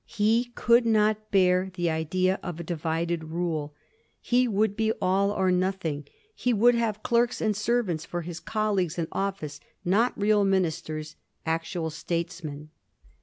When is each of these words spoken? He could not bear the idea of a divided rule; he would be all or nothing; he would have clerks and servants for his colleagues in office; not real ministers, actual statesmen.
He 0.07 0.45
could 0.55 0.83
not 0.83 1.29
bear 1.29 1.69
the 1.75 1.87
idea 1.91 2.39
of 2.41 2.59
a 2.59 2.63
divided 2.63 3.23
rule; 3.25 3.75
he 4.19 4.47
would 4.47 4.75
be 4.75 4.91
all 4.93 5.29
or 5.29 5.51
nothing; 5.51 6.07
he 6.33 6.53
would 6.53 6.73
have 6.73 7.03
clerks 7.03 7.39
and 7.39 7.55
servants 7.55 8.03
for 8.03 8.23
his 8.23 8.39
colleagues 8.39 8.97
in 8.97 9.07
office; 9.11 9.59
not 9.85 10.19
real 10.19 10.43
ministers, 10.43 11.17
actual 11.45 11.91
statesmen. 11.91 12.71